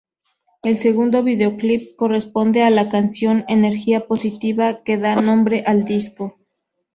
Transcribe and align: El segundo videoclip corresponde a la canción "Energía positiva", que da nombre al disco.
El 0.63 0.77
segundo 0.77 1.21
videoclip 1.21 1.95
corresponde 1.95 2.63
a 2.63 2.71
la 2.71 2.89
canción 2.89 3.45
"Energía 3.47 4.07
positiva", 4.07 4.81
que 4.83 4.97
da 4.97 5.21
nombre 5.21 5.63
al 5.67 5.85
disco. 5.85 6.39